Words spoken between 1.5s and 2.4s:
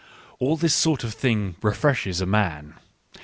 refreshes a